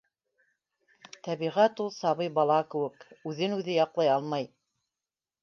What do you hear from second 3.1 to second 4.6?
үҙен-үҙе яҡ лай алмай